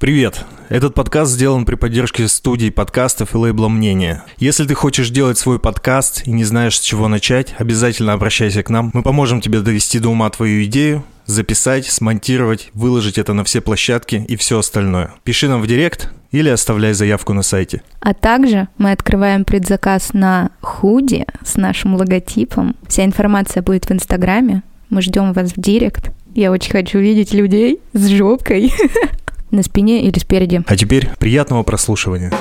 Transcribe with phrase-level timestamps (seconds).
[0.00, 0.46] Привет!
[0.70, 4.22] Этот подкаст сделан при поддержке студии подкастов и лейбла «Мнение».
[4.38, 8.70] Если ты хочешь делать свой подкаст и не знаешь, с чего начать, обязательно обращайся к
[8.70, 8.90] нам.
[8.94, 14.24] Мы поможем тебе довести до ума твою идею, записать, смонтировать, выложить это на все площадки
[14.26, 15.10] и все остальное.
[15.22, 17.82] Пиши нам в директ или оставляй заявку на сайте.
[18.00, 22.74] А также мы открываем предзаказ на худи с нашим логотипом.
[22.88, 24.62] Вся информация будет в Инстаграме.
[24.88, 26.10] Мы ждем вас в директ.
[26.34, 28.72] Я очень хочу видеть людей с жопкой
[29.50, 30.62] на спине или спереди.
[30.66, 32.32] А теперь приятного прослушивания.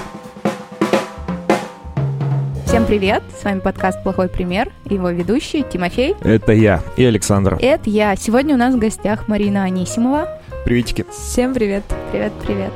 [2.65, 3.23] Всем привет!
[3.39, 4.71] С вами подкаст «Плохой пример».
[4.85, 6.15] Его ведущий Тимофей.
[6.21, 7.57] Это я и Александр.
[7.59, 8.15] Это я.
[8.15, 10.39] Сегодня у нас в гостях Марина Анисимова.
[10.65, 11.05] Приветики.
[11.11, 11.83] Всем привет.
[12.11, 12.71] Привет-привет.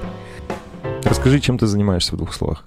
[1.04, 2.66] Расскажи, чем ты занимаешься в двух словах.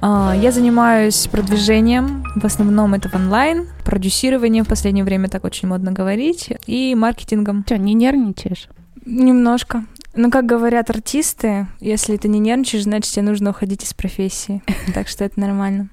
[0.00, 5.66] А, Я занимаюсь продвижением, в основном это в онлайн, продюсированием, в последнее время так очень
[5.66, 7.64] модно говорить, и маркетингом.
[7.66, 8.68] Что, не нервничаешь?
[9.04, 9.84] Немножко.
[10.18, 14.62] Но, как говорят артисты, если ты не нервничаешь, значит, тебе нужно уходить из профессии.
[14.92, 15.90] Так что это нормально.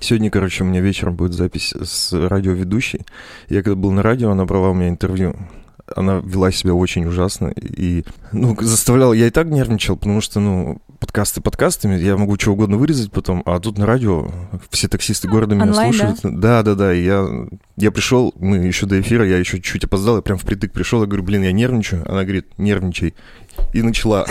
[0.00, 3.06] Сегодня, короче, у меня вечером будет запись с радиоведущей.
[3.48, 5.36] Я когда был на радио, она брала у меня интервью.
[5.94, 9.12] Она вела себя очень ужасно и, ну, заставляла...
[9.12, 13.42] Я и так нервничал, потому что, ну, подкасты подкастами, я могу что угодно вырезать потом,
[13.46, 14.30] а тут на радио
[14.70, 16.20] все таксисты города меня Онлайн, слушают.
[16.22, 16.94] Да, да, да.
[16.94, 17.26] И я,
[17.76, 21.06] я пришел, мы еще до эфира, я еще чуть опоздал, я прям впритык пришел, я
[21.06, 22.02] говорю, блин, я нервничаю.
[22.10, 23.14] Она говорит, нервничай.
[23.72, 24.26] И начала.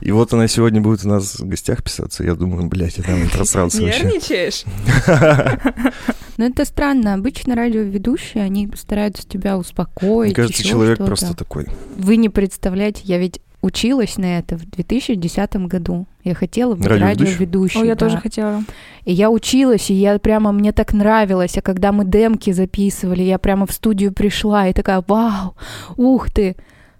[0.00, 2.24] И вот она сегодня будет у нас в гостях писаться.
[2.24, 4.04] Я думаю, блядь, я там просрался вообще.
[4.04, 4.64] Нервничаешь?
[6.38, 7.14] Ну, это странно.
[7.14, 10.36] Обычно радиоведущие, они стараются тебя успокоить.
[10.36, 11.06] Мне кажется, человек что-то.
[11.06, 11.66] просто такой.
[11.96, 16.06] Вы не представляете, я ведь училась на это в 2010 году.
[16.24, 17.32] Я хотела быть Радиоведущей?
[17.32, 17.80] радиоведущей.
[17.80, 18.06] О, я да.
[18.06, 18.64] тоже хотела.
[19.04, 21.56] И я училась, и я прямо, мне так нравилось.
[21.56, 25.56] А когда мы демки записывали, я прямо в студию пришла и такая, вау,
[25.96, 26.56] ух ты.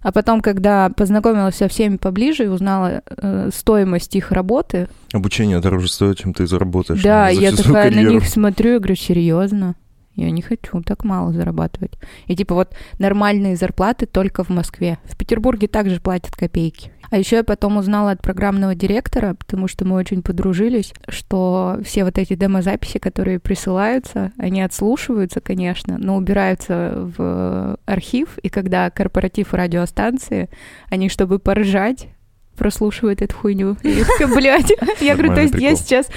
[0.07, 5.89] А потом, когда познакомилась со всеми поближе и узнала э, стоимость их работы, Обучение дороже
[5.89, 7.03] стоит, чем ты заработаешь.
[7.03, 8.13] да, за я такая на карьеру.
[8.13, 9.75] них смотрю и говорю, серьезно?
[10.15, 11.95] Я не хочу так мало зарабатывать.
[12.27, 14.99] И типа вот нормальные зарплаты только в Москве.
[15.07, 16.93] В Петербурге также платят копейки.
[17.11, 22.05] А еще я потом узнала от программного директора, потому что мы очень подружились, что все
[22.05, 29.55] вот эти демозаписи, которые присылаются, они отслушиваются, конечно, но убираются в архив, и когда корпоратив
[29.55, 30.49] радиостанции,
[30.91, 32.09] они, чтобы поржать,
[32.57, 33.77] прослушивают эту хуйню.
[33.83, 36.09] И я такая, блядь, я говорю, то есть я сейчас...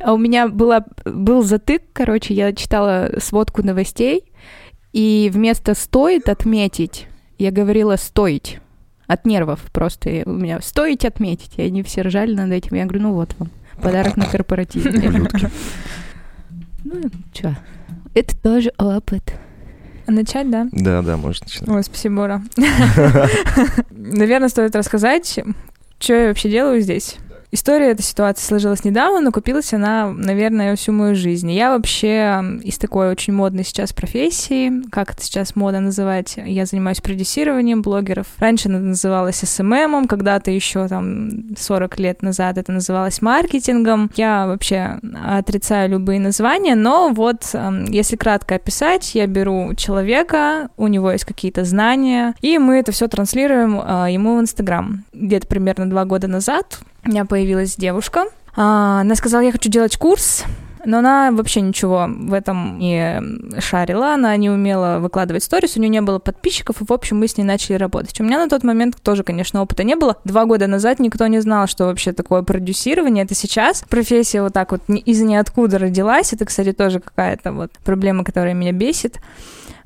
[0.00, 4.24] А у меня была, был затык, короче, я читала сводку новостей,
[4.92, 7.08] и вместо «стоит отметить»
[7.38, 8.60] я говорила «стоить».
[9.06, 10.10] От нервов просто.
[10.10, 11.52] И у меня «стоить отметить».
[11.56, 12.76] И они все ржали над этим.
[12.76, 13.50] Я говорю, ну вот вам,
[13.82, 14.86] подарок на корпоратив.
[16.86, 17.00] Ну,
[17.32, 17.54] чё,
[18.14, 19.32] это тоже опыт.
[20.06, 20.68] Начать, да?
[20.70, 21.68] Да, да, можно начинать.
[21.68, 22.42] Ой, спасибо, Бора.
[23.90, 25.40] Наверное, стоит рассказать,
[25.98, 27.16] что я вообще делаю здесь.
[27.54, 31.52] История этой ситуации сложилась недавно, но купилась она, наверное, всю мою жизнь.
[31.52, 37.00] Я вообще из такой очень модной сейчас профессии, как это сейчас мода называть, я занимаюсь
[37.00, 38.26] продюсированием блогеров.
[38.40, 44.10] Раньше это называлось СММом, когда-то еще там 40 лет назад это называлось маркетингом.
[44.16, 50.88] Я вообще отрицаю любые названия, но вот эм, если кратко описать, я беру человека, у
[50.88, 55.04] него есть какие-то знания, и мы это все транслируем э, ему в Инстаграм.
[55.12, 58.24] Где-то примерно два года назад у меня появилась девушка.
[58.56, 60.44] А, Она сказала, я хочу делать курс,
[60.84, 63.20] но она вообще ничего в этом не
[63.60, 67.28] шарила, она не умела выкладывать сторис, у нее не было подписчиков, и, в общем, мы
[67.28, 68.20] с ней начали работать.
[68.20, 70.16] У меня на тот момент тоже, конечно, опыта не было.
[70.24, 73.24] Два года назад никто не знал, что вообще такое продюсирование.
[73.24, 76.32] Это сейчас профессия вот так вот из ниоткуда родилась.
[76.32, 79.20] Это, кстати, тоже какая-то вот проблема, которая меня бесит.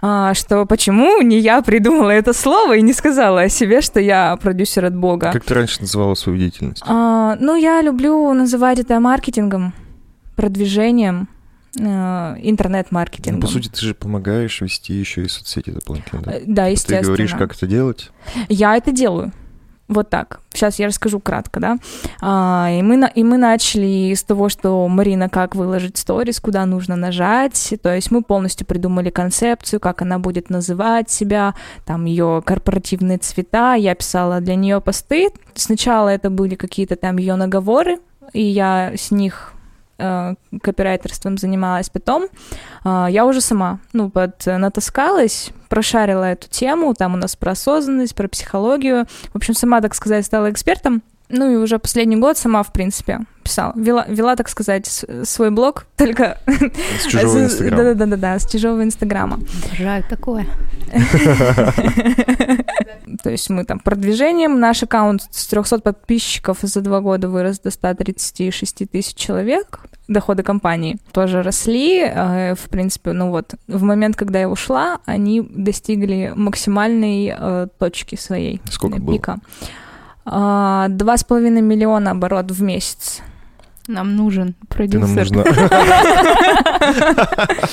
[0.00, 4.36] А, что почему не я придумала это слово и не сказала о себе, что я
[4.36, 5.32] продюсер от Бога.
[5.32, 6.82] Как ты раньше называла свою деятельность?
[6.86, 9.75] А, ну, я люблю называть это маркетингом,
[10.38, 11.28] продвижением,
[11.76, 11.82] э,
[12.43, 13.41] интернет-маркетингом.
[13.41, 16.32] Ну, по сути, ты же помогаешь вести еще и соцсети дополнительно, да?
[16.32, 17.03] Э, Да, Ты естественно.
[17.03, 18.10] говоришь, как это делать.
[18.48, 19.32] Я это делаю.
[19.88, 20.41] Вот так.
[20.53, 21.78] Сейчас я расскажу кратко, да.
[22.21, 26.95] А, и, мы, и мы начали с того, что Марина, как выложить сторис, куда нужно
[26.95, 27.74] нажать.
[27.83, 31.54] То есть мы полностью придумали концепцию, как она будет называть себя,
[31.84, 33.74] там ее корпоративные цвета.
[33.74, 35.30] Я писала для нее посты.
[35.54, 37.97] Сначала это были какие-то там ее наговоры,
[38.34, 39.54] и я с них
[39.98, 41.91] э, копирайтерством занималась.
[41.91, 42.27] Потом
[42.84, 48.15] э, я уже сама, ну, под, натаскалась, прошарила эту тему, там у нас про осознанность,
[48.15, 49.06] про психологию.
[49.33, 51.03] В общем, сама, так сказать, стала экспертом.
[51.28, 53.72] Ну и уже последний год сама, в принципе, писала.
[53.77, 56.39] Вела, вела так сказать, свой блог, только...
[56.47, 57.95] С чужого инстаграма.
[57.95, 59.41] Да-да-да, с чужого инстаграма.
[59.66, 60.47] Обожаю такое.
[63.22, 67.71] То есть мы там продвижением, наш аккаунт с 300 подписчиков за два года вырос до
[67.71, 69.81] 136 тысяч человек.
[70.09, 72.01] Доходы компании тоже росли.
[72.01, 78.16] Э, в принципе, ну вот, в момент, когда я ушла, они достигли максимальной э, точки
[78.16, 78.63] своей.
[78.71, 79.33] Сколько пика.
[79.33, 79.69] было?
[80.30, 83.22] Два с половиной миллиона оборот в месяц.
[83.86, 85.30] Нам нужен Ты нам продюсер.
[85.30, 85.45] нужна.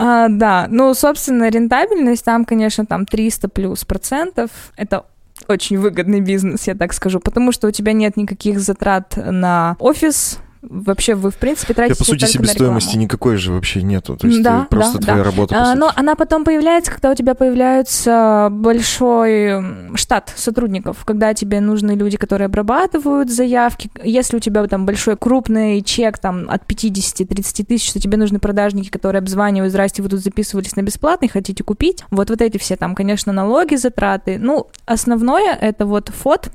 [0.00, 4.50] А, да, ну, собственно, рентабельность там, конечно, там 300 плюс процентов.
[4.76, 5.06] Это
[5.48, 10.38] очень выгодный бизнес, я так скажу, потому что у тебя нет никаких затрат на офис,
[10.60, 14.16] Вообще вы, в принципе, Я, тратите по сути, себестоимости никакой же вообще нету.
[14.16, 15.24] То есть Да, ты просто да, твоя да.
[15.24, 21.60] работа, А, но она потом появляется, когда у тебя появляется большой штат сотрудников, когда тебе
[21.60, 23.90] нужны люди, которые обрабатывают заявки.
[24.02, 28.88] Если у тебя там большой крупный чек там от 50-30 тысяч, то тебе нужны продажники,
[28.88, 32.04] которые обзванивают, здрасте, вы тут записывались на бесплатный, хотите купить.
[32.10, 34.38] Вот, вот эти все там, конечно, налоги, затраты.
[34.38, 36.50] Ну, основное это вот фот,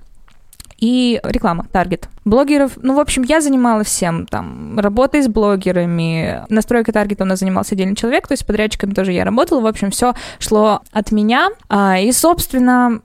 [0.78, 2.10] и реклама, таргет.
[2.26, 7.40] Блогеров, ну, в общем, я занималась всем, там, работой с блогерами, настройкой таргета у нас
[7.40, 11.12] занимался отдельный человек, то есть с подрядчиками тоже я работала, в общем, все шло от
[11.12, 13.02] меня, А, и, собственно,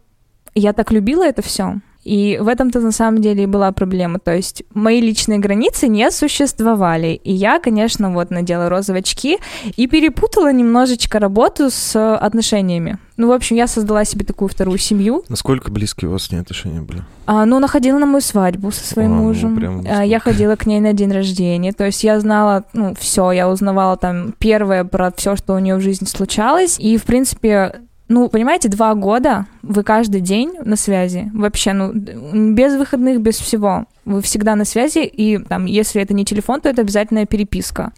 [0.54, 1.80] я так любила это все.
[2.08, 4.18] И в этом-то на самом деле и была проблема.
[4.18, 7.20] То есть мои личные границы не существовали.
[7.22, 9.36] И я, конечно, вот надела розовые очки
[9.76, 12.98] и перепутала немножечко работу с отношениями.
[13.18, 15.22] Ну, в общем, я создала себе такую вторую семью.
[15.28, 17.02] Насколько близкие у вас с ней отношения были?
[17.26, 19.56] А, ну, она ходила на мою свадьбу со своим А, ну, мужем.
[19.56, 21.72] прям А, я ходила к ней на день рождения.
[21.72, 25.76] То есть я знала, ну, все, я узнавала там первое про все, что у нее
[25.76, 26.78] в жизни случалось.
[26.78, 31.30] И, в принципе, ну, понимаете, два года вы каждый день на связи.
[31.34, 33.84] Вообще, ну, без выходных, без всего.
[34.04, 37.92] Вы всегда на связи, и там, если это не телефон, то это обязательная переписка.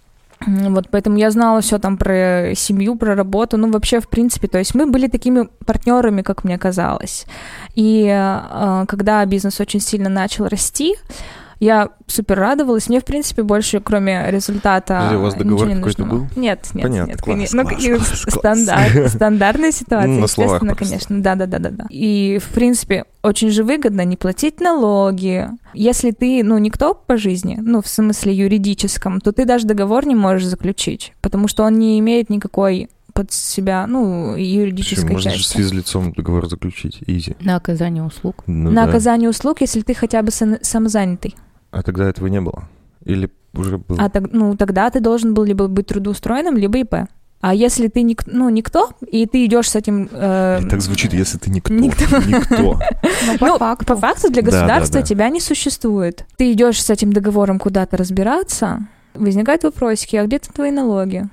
[0.46, 4.58] Вот, поэтому я знала все там про семью, про работу, ну, вообще, в принципе, то
[4.58, 7.26] есть мы были такими партнерами, как мне казалось.
[7.74, 10.96] И э, когда бизнес очень сильно начал расти,
[11.60, 12.88] я супер радовалась.
[12.88, 14.94] Мне, в принципе, больше, кроме результата...
[14.94, 16.26] Подожди, у вас договор не какой-то был?
[16.36, 17.22] Нет, нет, Понятно, нет.
[17.22, 17.62] класс, конечно.
[17.64, 18.34] класс, ну, и класс, класс.
[18.36, 21.22] стандарт- стандартная ситуация, Ну, на естественно, конечно.
[21.22, 21.84] Да-да-да-да.
[21.90, 25.48] И, в принципе, очень же выгодно не платить налоги.
[25.74, 30.14] Если ты, ну, никто по жизни, ну, в смысле юридическом, то ты даже договор не
[30.14, 35.48] можешь заключить, потому что он не имеет никакой под себя, ну, юридической можно же с
[35.48, 35.56] части.
[35.58, 37.36] физлицом договор заключить, изи.
[37.40, 38.44] На оказание услуг.
[38.46, 38.88] Ну На да.
[38.88, 41.34] оказание услуг, если ты хотя бы сан- самозанятый.
[41.70, 42.68] А тогда этого не было?
[43.04, 43.98] Или уже было?
[44.02, 46.94] А так, ну, тогда ты должен был либо быть трудоустроенным, либо ИП.
[47.40, 50.10] А если ты ник- ну, никто, и ты идешь с этим...
[50.12, 51.72] э, И так звучит, если ты никто.
[51.72, 52.04] Никто.
[52.28, 52.78] Никто.
[53.26, 53.86] Ну, по ну, факту.
[53.86, 55.06] по факту для Да, да, государства да.
[55.06, 56.26] тебя не существует.
[56.36, 58.80] Ты идешь с этим договором куда-то разбираться,
[59.14, 61.24] возникают вопросики, а где ты твои налоги?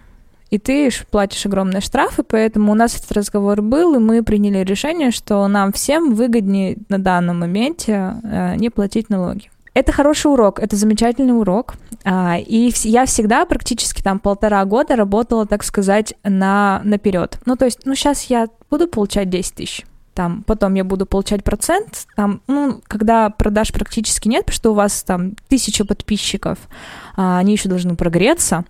[0.49, 5.11] И ты платишь огромные штрафы, поэтому у нас этот разговор был, и мы приняли решение,
[5.11, 9.49] что нам всем выгоднее на данном моменте э, не платить налоги.
[9.77, 11.75] Это хороший урок, это замечательный урок.
[12.03, 17.37] А, и я всегда практически там полтора года работала, так сказать, на наперед.
[17.45, 19.85] Ну, то есть, ну, сейчас я буду получать 10 тысяч.
[20.15, 24.73] Там, потом я буду получать процент, там, ну, когда продаж практически нет, потому что у
[24.73, 26.57] вас там тысяча подписчиков,
[27.15, 28.65] а они еще должны прогреться,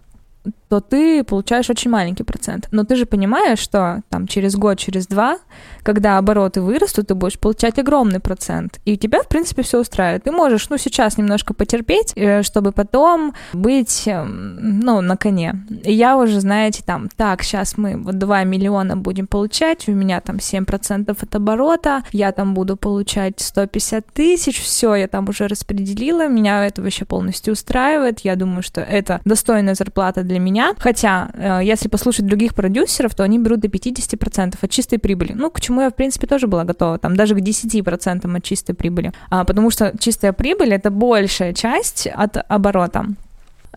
[0.69, 2.67] то ты получаешь очень маленький процент.
[2.71, 5.37] Но ты же понимаешь, что там через год, через два,
[5.83, 8.79] когда обороты вырастут, ты будешь получать огромный процент.
[8.85, 10.23] И тебя, в принципе, все устраивает.
[10.23, 15.65] Ты можешь, ну, сейчас немножко потерпеть, э, чтобы потом быть, эм, ну, на коне.
[15.83, 20.19] И я уже, знаете, там, так, сейчас мы вот 2 миллиона будем получать, у меня
[20.19, 26.27] там 7% от оборота, я там буду получать 150 тысяч, все, я там уже распределила,
[26.27, 31.59] меня это вообще полностью устраивает, я думаю, что это достойная зарплата для меня, хотя, э,
[31.64, 35.81] если послушать других продюсеров, то они берут до 50% от чистой прибыли, ну, к чему
[35.81, 39.71] я, в принципе, тоже была готова, там, даже к 10% от чистой прибыли, А, потому
[39.71, 43.06] что чистая прибыль— это большая часть от оборота.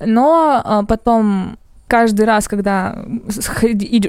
[0.05, 1.59] Но а, потом
[1.91, 3.05] каждый раз, когда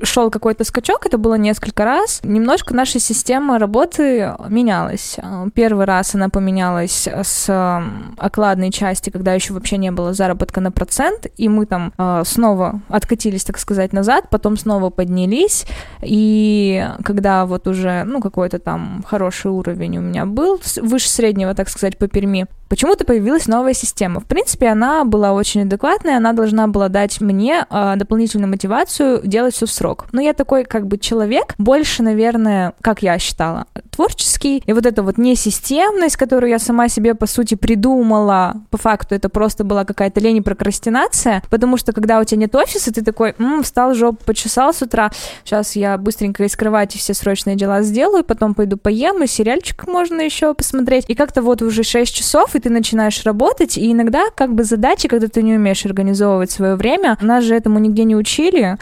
[0.03, 5.17] шел какой-то скачок, это было несколько раз, немножко наша система работы менялась.
[5.55, 10.71] Первый раз она поменялась с м, окладной части, когда еще вообще не было заработка на
[10.71, 15.65] процент, и мы там а, снова откатились, так сказать, назад, потом снова поднялись,
[16.03, 21.67] и когда вот уже, ну, какой-то там хороший уровень у меня был, выше среднего, так
[21.67, 24.19] сказать, по Перми, почему-то появилась новая система.
[24.19, 29.55] В принципе, она была очень адекватная, она должна была дать мне э, дополнительную мотивацию делать
[29.55, 30.07] все в срок.
[30.11, 34.63] Но я такой как бы человек, больше, наверное, как я считала, творческий.
[34.65, 39.29] И вот эта вот несистемность, которую я сама себе, по сути, придумала, по факту это
[39.29, 43.35] просто была какая-то лень и прокрастинация, потому что когда у тебя нет офиса, ты такой,
[43.39, 45.11] М, встал, жопу почесал с утра,
[45.43, 50.21] сейчас я быстренько из кровати все срочные дела сделаю, потом пойду поем, и сериальчик можно
[50.21, 51.05] еще посмотреть.
[51.07, 55.07] И как-то вот уже 6 часов, и ты начинаешь работать, и иногда как бы задачи,
[55.07, 58.77] когда ты не умеешь организовывать свое время, нас же этому нигде не учили,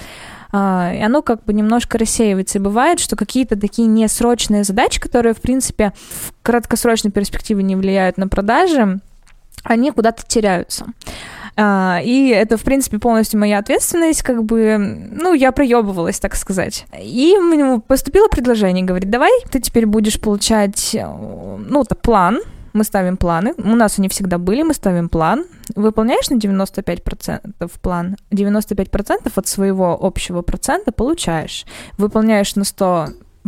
[0.52, 2.58] а, и оно как бы немножко рассеивается.
[2.58, 8.18] И бывает, что какие-то такие несрочные задачи, которые, в принципе, в краткосрочной перспективе не влияют
[8.18, 9.00] на продажи,
[9.64, 10.86] они куда-то теряются.
[11.56, 16.86] А, и это, в принципе, полностью моя ответственность, как бы, ну, я проебывалась, так сказать.
[16.98, 22.40] И мне поступило предложение, говорит, давай ты теперь будешь получать, ну, это план,
[22.74, 25.46] мы ставим планы, у нас они всегда были, мы ставим план,
[25.76, 31.66] выполняешь на 95% план, 95% от своего общего процента получаешь,
[31.98, 33.08] выполняешь на 100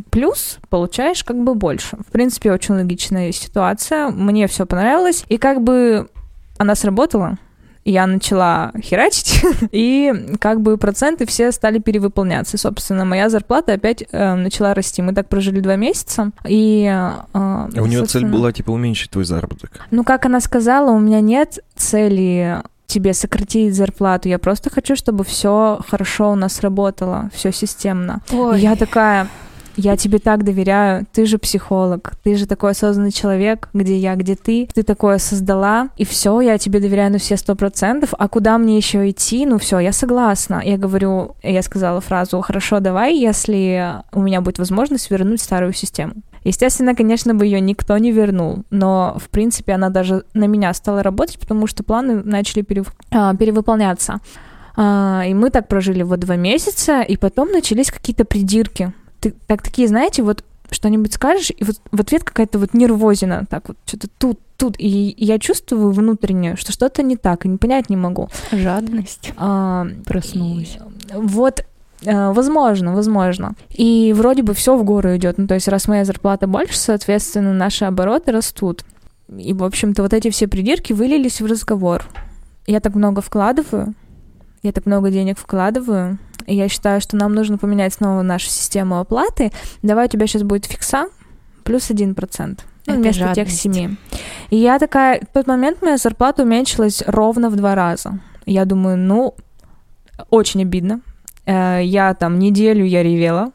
[0.09, 1.97] плюс получаешь как бы больше.
[1.97, 4.09] В принципе, очень логичная ситуация.
[4.09, 5.25] Мне все понравилось.
[5.27, 6.09] И как бы
[6.57, 7.37] она сработала,
[7.85, 12.57] я начала херачить, и как бы проценты все стали перевыполняться.
[12.57, 15.01] собственно, моя зарплата опять э, начала расти.
[15.01, 16.85] Мы так прожили два месяца, и...
[16.85, 19.71] Э, а у нее цель была, типа, уменьшить твой заработок?
[19.91, 22.61] Ну, как она сказала, у меня нет цели
[22.91, 24.27] тебе сократить зарплату.
[24.27, 28.21] Я просто хочу, чтобы все хорошо у нас работало, все системно.
[28.31, 28.59] Ой.
[28.59, 29.27] И я такая,
[29.81, 34.35] я тебе так доверяю, ты же психолог, ты же такой осознанный человек, где я, где
[34.35, 38.57] ты, ты такое создала, и все, я тебе доверяю на все сто процентов, а куда
[38.57, 39.45] мне еще идти?
[39.45, 40.61] Ну все, я согласна.
[40.63, 46.13] Я говорю, я сказала фразу, хорошо, давай, если у меня будет возможность вернуть старую систему.
[46.43, 51.03] Естественно, конечно, бы ее никто не вернул, но, в принципе, она даже на меня стала
[51.03, 52.93] работать, потому что планы начали перев...
[53.11, 54.19] а, перевыполняться.
[54.75, 59.61] А, и мы так прожили вот два месяца, и потом начались какие-то придирки ты, так
[59.61, 64.07] такие, знаете, вот что-нибудь скажешь, и вот в ответ какая-то вот нервозина, так вот что-то
[64.17, 67.97] тут, тут, и, и я чувствую внутренне, что что-то не так, и не понять не
[67.97, 68.29] могу.
[68.51, 70.77] Жадность а, проснулась.
[70.77, 71.65] И, вот
[72.03, 73.53] э, Возможно, возможно.
[73.69, 75.37] И вроде бы все в гору идет.
[75.37, 78.83] Ну, то есть, раз моя зарплата больше, соответственно, наши обороты растут.
[79.37, 82.05] И, в общем-то, вот эти все придирки вылились в разговор.
[82.65, 83.93] Я так много вкладываю,
[84.63, 88.99] я так много денег вкладываю, и я считаю, что нам нужно поменять снова нашу систему
[88.99, 89.51] оплаты.
[89.81, 91.07] Давай у тебя сейчас будет фикса
[91.63, 92.65] плюс один процент.
[92.87, 93.35] Ну, вместо жадность.
[93.35, 93.97] тех семи.
[94.49, 98.19] И я такая, в тот момент моя зарплата уменьшилась ровно в два раза.
[98.45, 99.35] Я думаю, ну,
[100.29, 101.01] очень обидно.
[101.45, 103.51] Э, я там неделю я ревела,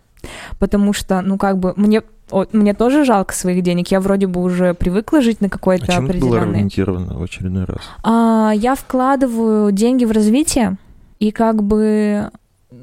[0.59, 3.89] потому что, ну, как бы, мне о, мне тоже жалко своих денег.
[3.89, 6.21] Я вроде бы уже привыкла жить на какой-то а чем определенный.
[6.21, 7.79] Чем было аргументировано в очередной раз?
[8.03, 10.77] А, я вкладываю деньги в развитие,
[11.19, 12.31] и как бы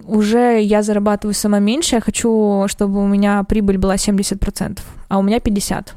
[0.06, 5.22] уже я зарабатываю сама меньше, я хочу, чтобы у меня прибыль была 70%, а у
[5.22, 5.88] меня 50%.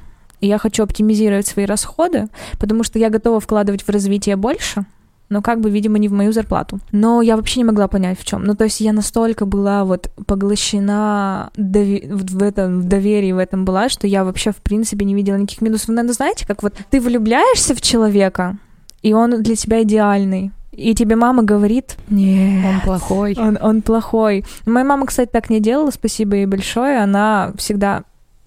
[0.41, 2.29] И я хочу оптимизировать свои расходы,
[2.59, 4.85] потому что я готова вкладывать в развитие больше,
[5.29, 6.79] но как бы, видимо, не в мою зарплату.
[6.93, 8.45] Но я вообще не могла понять, в чем.
[8.45, 13.65] Ну, то есть я настолько была вот поглощена дови- в этом в доверии в этом
[13.65, 15.89] была, что я вообще, в принципе, не видела никаких минусов.
[15.89, 18.59] Наверное, знаете, как вот ты влюбляешься в человека,
[19.03, 23.37] и он для тебя идеальный, и тебе мама говорит, нет, он плохой.
[23.39, 24.45] Он, он плохой.
[24.67, 27.03] Моя мама, кстати, так не делала, спасибо ей большое.
[27.03, 28.05] Она всегда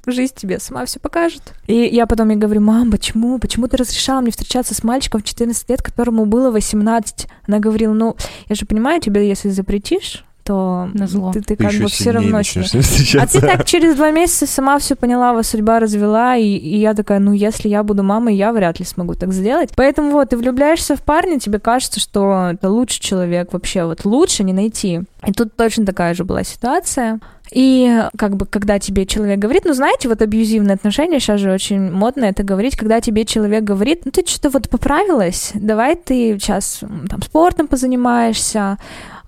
[0.07, 1.53] жизнь тебе сама все покажет.
[1.67, 3.39] И я потом ей говорю, мам, почему?
[3.39, 7.27] Почему ты разрешала мне встречаться с мальчиком в 14 лет, которому было 18?
[7.47, 8.15] Она говорила, ну,
[8.47, 11.31] я же понимаю, тебе если запретишь, то Назло.
[11.31, 12.39] ты, ты, ты как бы все равно...
[12.39, 16.95] А ты так через два месяца сама все поняла, вас судьба развела, и, и я
[16.95, 19.69] такая, ну, если я буду мамой, я вряд ли смогу так сделать.
[19.75, 24.43] Поэтому вот, ты влюбляешься в парня, тебе кажется, что это лучший человек вообще, вот лучше
[24.43, 25.01] не найти.
[25.23, 27.19] И тут точно такая же была ситуация.
[27.51, 31.91] И как бы, когда тебе человек говорит, ну, знаете, вот абьюзивные отношения, сейчас же очень
[31.91, 36.81] модно это говорить, когда тебе человек говорит, ну, ты что-то вот поправилась, давай ты сейчас
[37.09, 38.77] там спортом позанимаешься,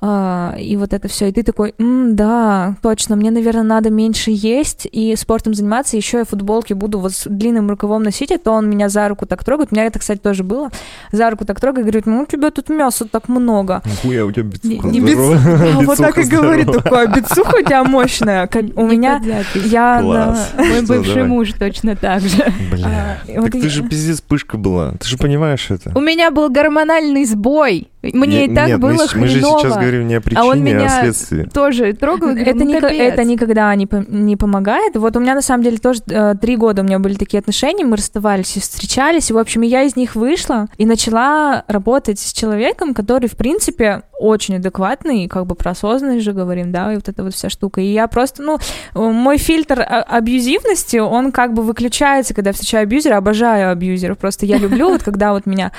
[0.04, 1.28] а, и вот это все.
[1.28, 5.96] И ты такой, М, да, точно, мне, наверное, надо меньше есть и спортом заниматься.
[5.96, 9.28] Еще я футболки буду вот с длинным рукавом носить, а то он меня за руку
[9.28, 9.70] так трогает.
[9.72, 10.72] У меня это, кстати, тоже было.
[11.12, 13.84] За руку так трогает, говорит, ну, у тебя тут мяса так много.
[13.86, 17.84] Нихуя, у тебя бицуха не, не а, Вот так и говорит, такое, бицуха у тебя
[18.12, 18.50] мощная.
[18.76, 19.22] У меня,
[19.56, 20.02] я...
[20.02, 22.54] Мой бывший муж точно так же.
[22.72, 25.92] Бля, а, так ты же пиздец пышка была, ты же понимаешь это.
[25.96, 27.88] У меня был гормональный сбой.
[28.02, 29.20] Мне и так нет, было мы, хреново.
[29.20, 31.44] мы же сейчас говорим не о причине, а он а, меня о следствии.
[31.44, 32.30] тоже трогал.
[32.30, 33.00] и говорю, Это, ну, капец.
[33.00, 34.96] это никогда не, не помогает.
[34.96, 37.86] Вот у меня на самом деле тоже э, три года у меня были такие отношения,
[37.86, 42.34] мы расставались и встречались, и, в общем, я из них вышла и начала работать с
[42.34, 47.08] человеком, который, в принципе, очень адекватный, как бы про осознанность же говорим, да, и вот
[47.08, 47.82] эта вот вся штука.
[47.82, 52.54] И я просто, ну, э, мой фильтр а- абьюзивности, он как бы выключается, когда я
[52.54, 55.72] встречаю абьюзера, обожаю абьюзеров, просто я люблю, вот когда вот меня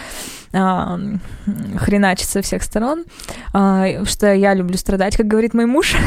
[0.52, 0.99] а,
[1.76, 3.04] хреначит со всех сторон,
[3.52, 5.97] а, что я люблю страдать, как говорит мой муж.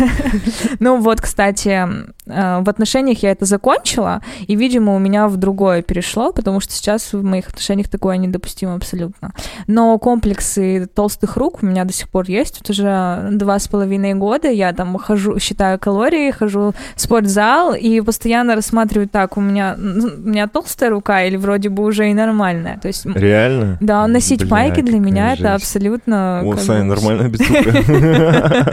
[0.80, 1.88] Ну вот, кстати,
[2.28, 6.74] а, в отношениях я это закончила, и, видимо, у меня в другое перешло, потому что
[6.74, 9.34] сейчас в моих отношениях такое недопустимо абсолютно.
[9.68, 12.60] Но комплексы толстых рук у меня до сих пор есть.
[12.60, 18.02] Вот уже два с половиной года я там хожу, считаю калории, хожу в спортзал и
[18.02, 22.14] постоянно рассматриваю так, у меня, ну, у меня толстая рука или вроде бы уже и
[22.14, 22.80] нормальная.
[22.80, 23.78] То есть Реально?
[23.82, 25.64] да, носить Бля, майки для меня какая это жесть.
[25.64, 26.42] абсолютно...
[26.44, 28.72] О, Саня, нормальная бицуха.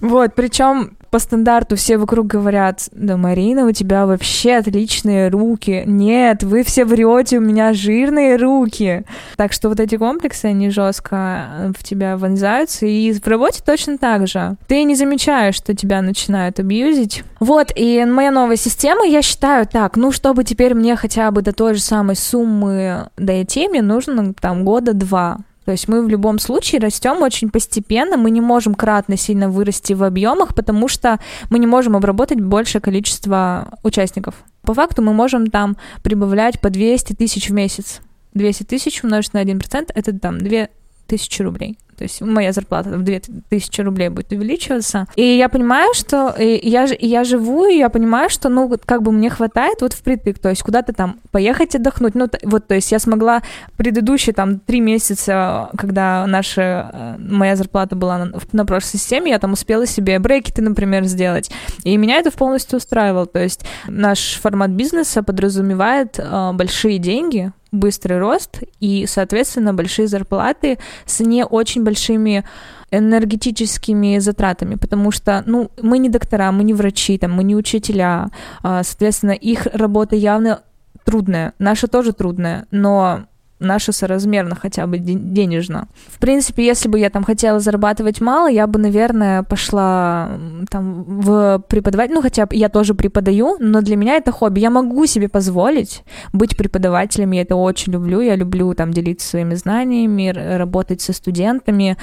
[0.00, 5.84] Вот, причем по стандарту все вокруг говорят, да, Марина, у тебя вообще отличные руки.
[5.86, 9.04] Нет, вы все врете, у меня жирные руки.
[9.36, 14.26] Так что вот эти комплексы, они жестко в тебя вонзаются, и в работе точно так
[14.26, 14.56] же.
[14.66, 17.22] Ты не замечаешь, что тебя начинают абьюзить.
[17.38, 21.52] Вот, и моя новая система, я считаю так, ну, чтобы теперь мне хотя бы до
[21.52, 25.38] той же самой суммы дойти, мне нужно там года два.
[25.64, 29.92] То есть мы в любом случае растем очень постепенно, мы не можем кратно сильно вырасти
[29.92, 31.18] в объемах, потому что
[31.50, 34.34] мы не можем обработать большее количество участников.
[34.62, 38.00] По факту мы можем там прибавлять по 200 тысяч в месяц.
[38.34, 40.68] 200 тысяч умножить на 1% это там 2
[41.06, 41.78] тысячи рублей.
[41.96, 45.06] То есть моя зарплата в 2000 рублей будет увеличиваться.
[45.16, 49.30] И я понимаю, что я, я живу, и я понимаю, что, ну, как бы мне
[49.30, 52.14] хватает вот впритык, то есть куда-то там поехать отдохнуть.
[52.14, 53.42] Ну, вот, то есть я смогла
[53.76, 59.38] предыдущие там три месяца, когда наша, э, моя зарплата была на, на прошлой системе, я
[59.38, 61.50] там успела себе брекеты, например, сделать.
[61.84, 63.26] И меня это полностью устраивало.
[63.26, 70.78] То есть наш формат бизнеса подразумевает э, большие деньги, быстрый рост и, соответственно, большие зарплаты
[71.06, 72.44] с не очень большими
[72.90, 78.30] энергетическими затратами, потому что, ну, мы не доктора, мы не врачи, там, мы не учителя,
[78.62, 80.62] а, соответственно, их работа явно
[81.04, 83.26] трудная, наша тоже трудная, но
[83.64, 85.88] наша соразмерно хотя бы де- денежно.
[86.08, 90.30] В принципе, если бы я там хотела зарабатывать мало, я бы, наверное, пошла
[90.70, 94.60] там в преподавать, ну, хотя бы я тоже преподаю, но для меня это хобби.
[94.60, 99.54] Я могу себе позволить быть преподавателем, я это очень люблю, я люблю там делиться своими
[99.54, 101.96] знаниями, работать со студентами,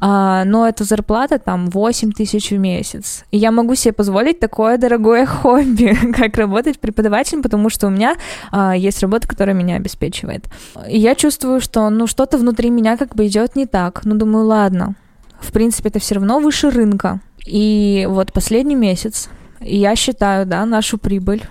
[0.00, 3.24] а, но это зарплата там 8 тысяч в месяц.
[3.30, 8.16] И я могу себе позволить такое дорогое хобби, как работать преподавателем, потому что у меня
[8.50, 10.46] а, есть работа, которая меня обеспечивает.
[10.88, 14.04] И я чувствую, что ну что-то внутри меня как бы идет не так.
[14.04, 14.96] Ну, думаю, ладно.
[15.38, 17.20] В принципе, это все равно выше рынка.
[17.44, 19.28] И вот последний месяц
[19.60, 21.44] я считаю, да, нашу прибыль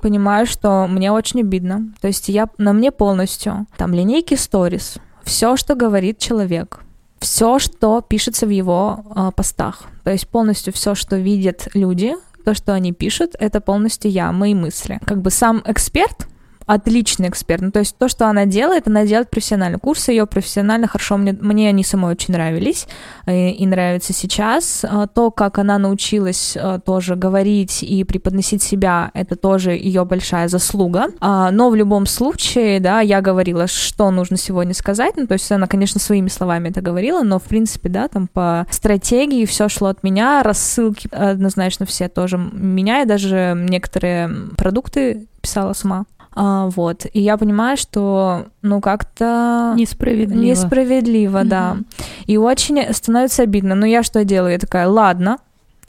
[0.00, 1.92] понимаю, что мне очень обидно.
[2.00, 6.80] То есть я на мне полностью там линейки сторис, все, что говорит человек,
[7.18, 9.82] все, что пишется в его а, постах.
[10.04, 14.54] То есть полностью все, что видят люди, то, что они пишут, это полностью я, мои
[14.54, 14.98] мысли.
[15.04, 16.26] Как бы сам эксперт,
[16.68, 17.62] отличный эксперт.
[17.62, 19.78] Ну, то есть то, что она делает, она делает профессионально.
[19.78, 21.16] Курсы ее профессионально хорошо.
[21.16, 22.86] Мне, мне они самой очень нравились
[23.24, 24.84] э, и нравятся сейчас.
[24.84, 30.48] А, То, как она научилась э, тоже говорить и преподносить себя, это тоже ее большая
[30.48, 31.06] заслуга.
[31.20, 35.14] А, Но в любом случае, да, я говорила, что нужно сегодня сказать.
[35.16, 38.66] Ну, то есть она, конечно, своими словами это говорила, но, в принципе, да, там по
[38.70, 45.72] стратегии все шло от меня, рассылки однозначно все тоже меня, я даже некоторые продукты писала
[45.72, 46.04] сама.
[46.34, 47.06] А, вот.
[47.12, 49.74] И я понимаю, что, ну, как-то...
[49.76, 50.40] Несправедливо.
[50.40, 51.74] Несправедливо, да.
[51.74, 51.86] Мгм.
[52.26, 53.74] И очень становится обидно.
[53.74, 54.52] Но я что делаю?
[54.52, 55.38] Я такая, ладно,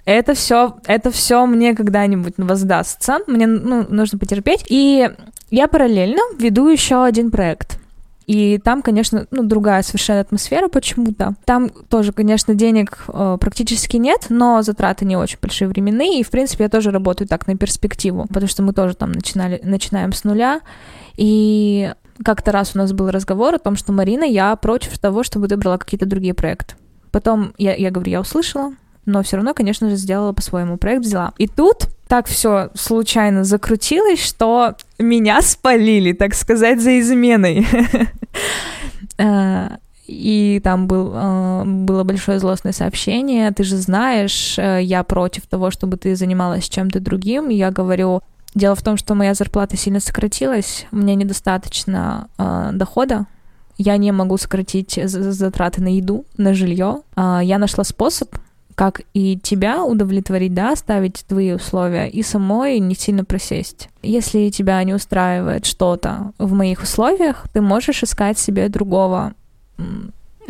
[0.06, 3.20] это все, это все мне когда-нибудь воздастся.
[3.28, 4.66] Мне ну, нужно потерпеть.
[4.68, 5.10] И
[5.52, 7.80] я параллельно веду еще один проект.
[8.30, 11.34] И там, конечно, ну, другая совершенно атмосфера почему-то.
[11.46, 16.20] Там тоже, конечно, денег э, практически нет, но затраты не очень большие временные.
[16.20, 19.60] И, в принципе, я тоже работаю так на перспективу, потому что мы тоже там начинали,
[19.64, 20.62] начинаем с нуля.
[21.18, 21.92] И
[22.24, 25.58] как-то раз у нас был разговор о том, что Марина, я против того, чтобы ты
[25.58, 26.76] брала какие-то другие проекты.
[27.10, 28.74] Потом я, я говорю, я услышала,
[29.10, 31.34] но все равно, конечно же, сделала по-своему проект, взяла.
[31.38, 37.68] И тут так все случайно закрутилось, что меня спалили, так сказать, за изменой.
[39.18, 43.52] Э, И там был, э, было большое злостное сообщение.
[43.52, 47.50] Ты же знаешь, э, я против того, чтобы ты занималась чем-то другим.
[47.50, 48.22] Я говорю,
[48.56, 52.30] дело в том, что моя зарплата сильно сократилась, мне недостаточно
[52.72, 53.26] дохода,
[53.78, 57.02] я не могу сократить затраты на еду, на жилье.
[57.16, 58.36] Я нашла способ,
[58.80, 63.90] как и тебя удовлетворить, да, ставить твои условия, и самой не сильно просесть.
[64.02, 69.34] Если тебя не устраивает что-то в моих условиях, ты можешь искать себе другого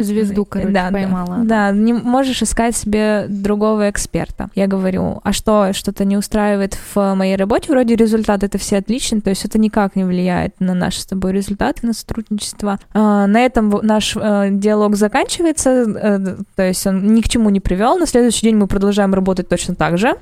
[0.03, 1.37] Звезду, короче, да, поймала.
[1.43, 4.49] Да, да, не можешь искать себе другого эксперта.
[4.55, 7.71] Я говорю, а что, что-то не устраивает в моей работе?
[7.71, 11.33] Вроде результат это все отлично, то есть это никак не влияет на наши с тобой
[11.33, 12.79] результаты, на сотрудничество.
[12.93, 17.59] А, на этом наш а, диалог заканчивается, а, то есть он ни к чему не
[17.59, 17.97] привел.
[17.97, 20.15] На следующий день мы продолжаем работать точно так же.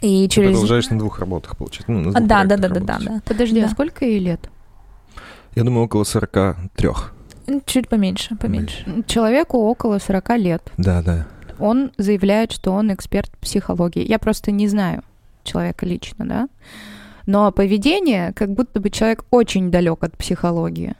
[0.00, 0.50] И Ты через...
[0.50, 1.92] продолжаешь на двух работах, получается?
[1.92, 3.22] Ну, на двух да, да, да, да, да, да.
[3.24, 3.66] Подожди, да.
[3.66, 4.48] а сколько ей лет?
[5.54, 6.88] Я думаю, около 43.
[7.66, 9.04] Чуть поменьше, поменьше.
[9.06, 10.72] Человеку около 40 лет.
[10.76, 11.26] Да, да.
[11.58, 14.06] Он заявляет, что он эксперт психологии.
[14.06, 15.02] Я просто не знаю
[15.44, 16.48] человека лично, да.
[17.26, 20.94] Но поведение, как будто бы человек очень далек от психологии.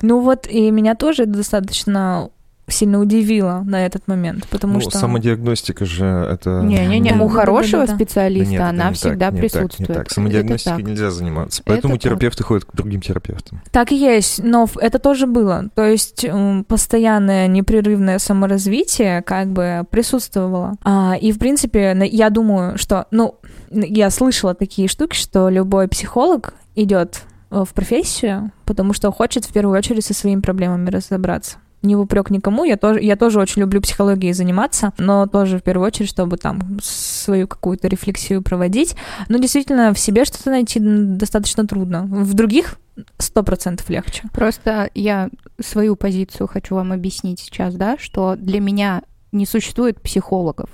[0.00, 2.30] Ну вот, и меня тоже достаточно
[2.68, 4.98] сильно удивило на этот момент, потому ну, что...
[4.98, 6.60] самодиагностика же это...
[6.62, 9.88] Не-не-не, у хорошего да, да, специалиста да нет, она всегда так, присутствует.
[9.88, 12.46] Не так, самодиагностикой нельзя заниматься, поэтому это терапевты так.
[12.46, 13.62] ходят к другим терапевтам.
[13.72, 15.68] Так и есть, но это тоже было.
[15.74, 16.26] То есть
[16.66, 20.76] постоянное непрерывное саморазвитие как бы присутствовало.
[20.84, 23.06] А, и, в принципе, я думаю, что...
[23.10, 23.36] Ну,
[23.70, 29.76] я слышала такие штуки, что любой психолог идет в профессию, потому что хочет в первую
[29.76, 32.64] очередь со своими проблемами разобраться не в упрек никому.
[32.64, 36.78] Я тоже, я тоже очень люблю психологией заниматься, но тоже в первую очередь, чтобы там
[36.82, 38.96] свою какую-то рефлексию проводить.
[39.28, 42.02] Но действительно, в себе что-то найти достаточно трудно.
[42.04, 42.76] В других
[43.18, 44.24] сто процентов легче.
[44.32, 50.70] Просто я свою позицию хочу вам объяснить сейчас, да, что для меня не существует психологов.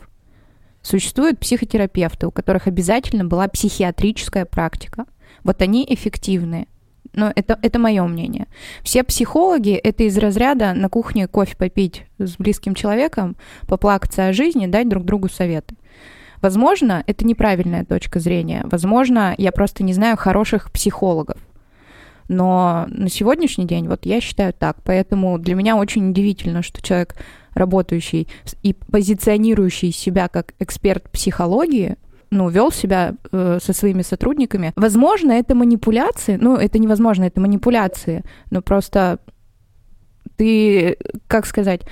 [0.82, 5.06] Существуют психотерапевты, у которых обязательно была психиатрическая практика.
[5.42, 6.66] Вот они эффективные
[7.14, 8.46] но это, это мое мнение.
[8.82, 14.66] Все психологи— это из разряда на кухне кофе попить с близким человеком, поплакаться о жизни,
[14.66, 15.74] дать друг другу советы.
[16.40, 18.66] Возможно, это неправильная точка зрения.
[18.66, 21.38] Возможно, я просто не знаю хороших психологов.
[22.28, 24.78] Но на сегодняшний день вот я считаю так.
[24.84, 27.16] Поэтому для меня очень удивительно, что человек,
[27.54, 28.28] работающий
[28.62, 31.96] и позиционирующий себя как эксперт психологии,
[32.30, 34.72] ну, вел себя э, со своими сотрудниками.
[34.76, 39.18] Возможно, это манипуляции, ну, это невозможно, это манипуляции, но просто
[40.36, 41.82] ты, как сказать,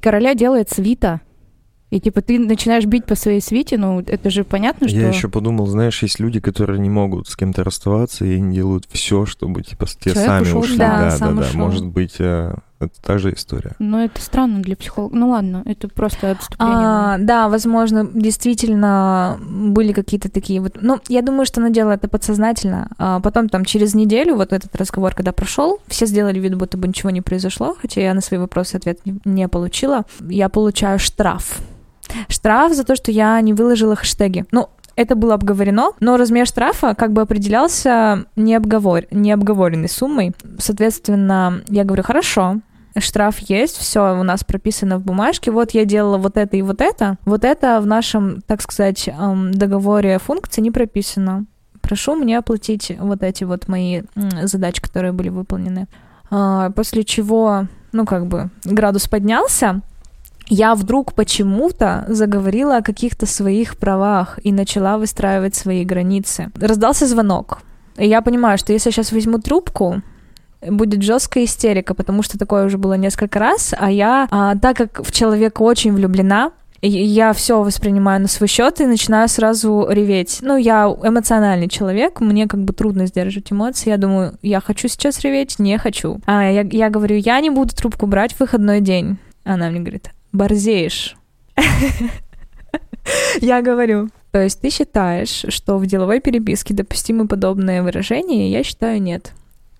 [0.00, 1.20] короля делает свита,
[1.90, 4.98] и типа ты начинаешь бить по своей свите, ну это же понятно, что...
[4.98, 8.86] Я еще подумал, знаешь, есть люди, которые не могут с кем-то расставаться, и они делают
[8.90, 10.76] все, чтобы типа те Человек сами ушел, ушли.
[10.76, 11.48] Да, да, да, да.
[11.54, 13.72] Может быть, э, это та же история.
[13.78, 15.16] Но это странно для психолога.
[15.16, 16.76] Ну ладно, это просто отступление.
[16.76, 20.78] А, да, возможно, действительно были какие-то такие вот...
[20.80, 22.88] Ну, я думаю, что она делала это подсознательно.
[22.98, 26.86] А потом там через неделю, вот этот разговор, когда прошел, все сделали вид, будто бы
[26.86, 30.04] ничего не произошло, хотя я на свои вопросы ответ не, не получила.
[30.20, 31.60] Я получаю штраф
[32.28, 34.46] Штраф за то, что я не выложила хэштеги.
[34.50, 39.04] Ну, это было обговорено, но размер штрафа как бы определялся необговор...
[39.12, 40.32] необговоренной суммой.
[40.58, 42.60] Соответственно, я говорю, хорошо,
[43.00, 46.80] штраф есть, все у нас прописано в бумажке, вот я делала вот это и вот
[46.80, 49.08] это, вот это в нашем, так сказать,
[49.52, 51.46] договоре функции не прописано.
[51.80, 54.02] Прошу мне оплатить вот эти вот мои
[54.42, 55.86] задачи, которые были выполнены.
[56.30, 59.80] А, после чего, ну, как бы, градус поднялся,
[60.48, 66.50] я вдруг почему-то заговорила о каких-то своих правах и начала выстраивать свои границы.
[66.60, 67.60] Раздался звонок.
[67.96, 70.02] И я понимаю, что если я сейчас возьму трубку,
[70.62, 75.06] будет жесткая истерика, потому что такое уже было несколько раз, а я, а, так как
[75.06, 80.38] в человека очень влюблена, я все воспринимаю на свой счет и начинаю сразу реветь.
[80.42, 83.90] Ну, я эмоциональный человек, мне как бы трудно сдерживать эмоции.
[83.90, 86.20] Я думаю, я хочу сейчас реветь, не хочу.
[86.26, 89.18] А я, я говорю, я не буду трубку брать в выходной день.
[89.42, 91.16] Она мне говорит, борзеешь.
[93.40, 94.10] Я говорю.
[94.32, 98.50] То есть ты считаешь, что в деловой переписке допустимы подобные выражения?
[98.50, 99.32] Я считаю, нет.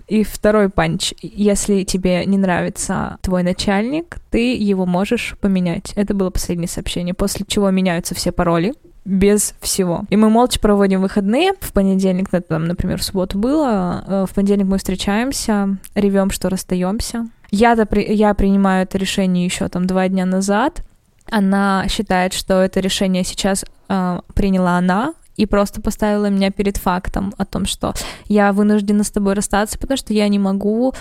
[0.08, 1.12] И второй панч.
[1.20, 5.92] Если тебе не нравится твой начальник, ты его можешь поменять.
[5.96, 7.14] Это было последнее сообщение.
[7.14, 10.04] После чего меняются все пароли без всего.
[10.10, 11.52] И мы молча проводим выходные.
[11.60, 14.04] В понедельник, это там, например, в субботу было.
[14.06, 17.26] Э, в понедельник мы встречаемся, ревем, что расстаемся.
[17.50, 20.82] Я-то при, я принимаю это решение еще там два дня назад.
[21.30, 27.32] Она считает, что это решение сейчас э, приняла она и просто поставила меня перед фактом
[27.38, 27.94] о том, что
[28.26, 30.92] я вынуждена с тобой расстаться, потому что я не могу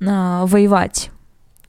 [0.00, 1.10] э, воевать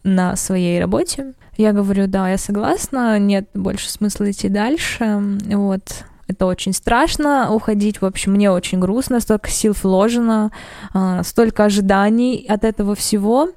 [0.04, 1.34] на своей работе.
[1.58, 5.22] Я говорю, да, я согласна, нет больше смысла идти дальше.
[5.48, 8.02] Вот, это очень страшно уходить.
[8.02, 10.52] В общем, мне очень грустно, столько сил вложено,
[10.94, 13.50] э, столько ожиданий от этого всего.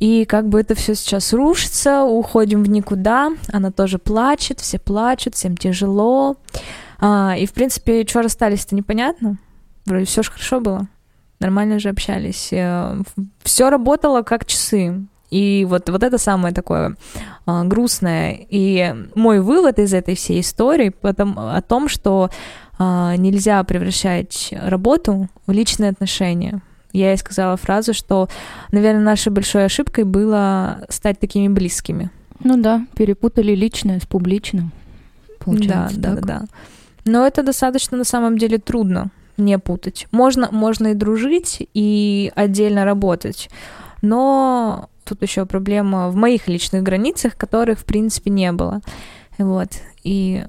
[0.00, 5.36] И как бы это все сейчас рушится, уходим в никуда, она тоже плачет, все плачут,
[5.36, 6.36] всем тяжело.
[7.02, 9.36] А, и, в принципе, что расстались-то непонятно.
[9.86, 10.86] Вроде все же хорошо было.
[11.40, 12.52] Нормально же общались.
[13.42, 15.04] Все работало как часы.
[15.28, 16.94] И вот, вот это самое такое
[17.44, 18.38] а, грустное.
[18.48, 22.30] И мой вывод из этой всей истории потом, о том, что
[22.78, 26.62] а, нельзя превращать работу в личные отношения.
[26.92, 28.28] Я ей сказала фразу, что,
[28.70, 32.10] наверное, нашей большой ошибкой было стать такими близкими.
[32.44, 34.70] Ну да, перепутали личное с публичным.
[35.40, 36.24] Получается, да, так.
[36.26, 36.46] да, да.
[37.04, 40.06] Но это достаточно на самом деле трудно не путать.
[40.12, 43.48] Можно, можно и дружить, и отдельно работать,
[44.02, 48.80] но тут еще проблема в моих личных границах, которых, в принципе, не было.
[49.38, 49.68] Вот.
[50.04, 50.44] И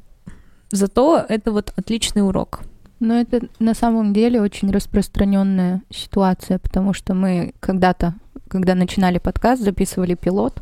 [0.72, 2.62] зато это вот отличный урок.
[3.00, 8.16] Но это на самом деле очень распространенная ситуация, потому что мы когда-то,
[8.48, 10.62] когда начинали подкаст, записывали пилот,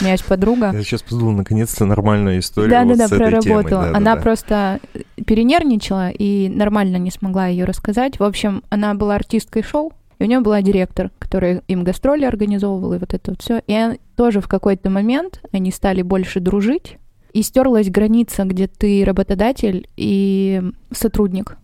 [0.00, 0.72] у меня есть подруга.
[0.72, 2.68] Я сейчас подумал, наконец-то нормальная история.
[2.68, 3.62] Да, вот да, да, проработала.
[3.62, 3.70] Темой.
[3.70, 4.80] Да, она да, просто
[5.24, 8.18] перенервничала и нормально не смогла ее рассказать.
[8.18, 12.94] В общем, она была артисткой шоу, и у нее была директор, который им гастроли организовывал,
[12.94, 13.62] и вот это вот все.
[13.66, 16.98] И тоже в какой-то момент они стали больше дружить,
[17.32, 21.56] и стерлась граница, где ты работодатель и сотрудник.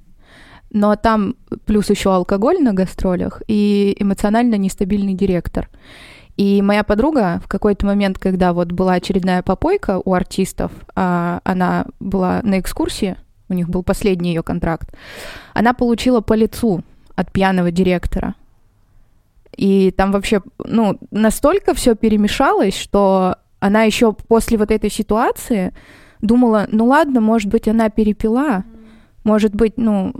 [0.73, 5.69] Но там плюс еще алкоголь на гастролях и эмоционально нестабильный директор.
[6.40, 11.85] И моя подруга в какой-то момент, когда вот была очередная попойка у артистов, а она
[12.00, 13.18] была на экскурсии,
[13.50, 14.88] у них был последний ее контракт,
[15.53, 16.83] она получила по лицу
[17.14, 18.37] от пьяного директора.
[19.55, 25.74] И там вообще, ну, настолько все перемешалось, что она еще после вот этой ситуации
[26.22, 28.64] думала, ну ладно, может быть, она перепила,
[29.24, 30.14] может быть, ну,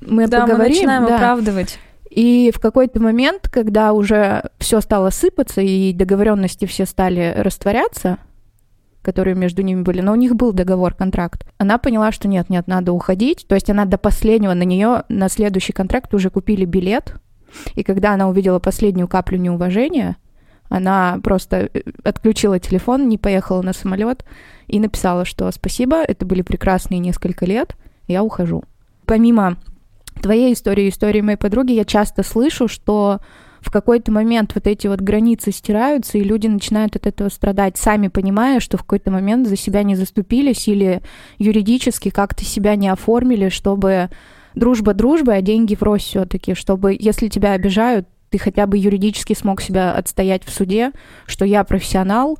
[0.00, 0.72] мы да, поговорим.
[0.72, 1.14] Мы начинаем да.
[1.14, 1.78] оправдывать.
[2.14, 8.18] И в какой-то момент, когда уже все стало сыпаться и договоренности все стали растворяться,
[9.00, 11.46] которые между ними были, но у них был договор, контракт.
[11.56, 13.46] Она поняла, что нет, нет, надо уходить.
[13.48, 17.14] То есть она до последнего на нее на следующий контракт уже купили билет.
[17.76, 20.16] И когда она увидела последнюю каплю неуважения,
[20.68, 24.26] она просто э, отключила телефон, не поехала на самолет
[24.66, 27.74] и написала, что спасибо, это были прекрасные несколько лет,
[28.06, 28.64] я ухожу.
[29.06, 29.56] Помимо
[30.22, 33.20] твоей истории, истории моей подруги, я часто слышу, что
[33.60, 38.08] в какой-то момент вот эти вот границы стираются, и люди начинают от этого страдать, сами
[38.08, 41.00] понимая, что в какой-то момент за себя не заступились или
[41.38, 44.10] юридически как-то себя не оформили, чтобы
[44.54, 49.60] дружба дружбой, а деньги врозь все-таки, чтобы если тебя обижают, ты хотя бы юридически смог
[49.60, 50.92] себя отстоять в суде,
[51.26, 52.38] что я профессионал,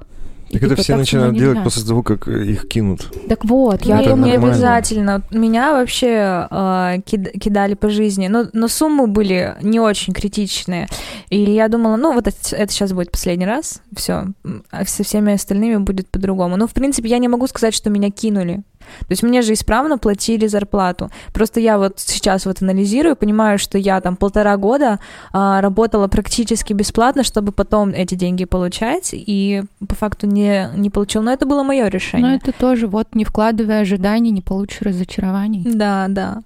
[0.52, 3.10] так это типа все начинают делать после того, как их кинут.
[3.28, 5.22] Так вот, я не, не обязательно.
[5.30, 10.88] Меня вообще э, кидали по жизни, но, но суммы были не очень критичные.
[11.30, 14.26] И я думала, ну вот это, это сейчас будет последний раз, все,
[14.70, 16.56] а со всеми остальными будет по-другому.
[16.56, 18.62] Ну, в принципе, я не могу сказать, что меня кинули.
[19.00, 21.10] То есть мне же исправно платили зарплату.
[21.32, 24.98] Просто я вот сейчас вот анализирую, понимаю, что я там полтора года
[25.32, 31.22] а, работала практически бесплатно, чтобы потом эти деньги получать, и по факту не, не получила.
[31.22, 32.30] Но это было мое решение.
[32.30, 35.62] Но это тоже вот не вкладывая ожиданий, не получишь разочарований.
[35.64, 36.42] Да, да.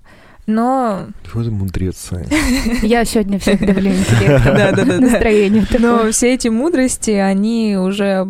[0.47, 1.07] Но...
[1.35, 2.11] Вот мудрец,
[2.83, 5.01] Я сегодня всех давлю интеллектом.
[5.01, 8.29] Настроение Но все эти мудрости, они уже